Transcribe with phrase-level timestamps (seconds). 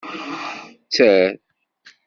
[0.91, 1.31] Tter.